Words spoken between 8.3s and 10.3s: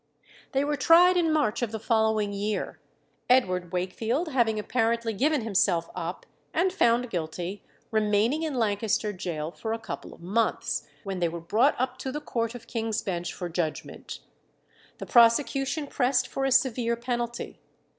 in Lancaster Gaol for a couple of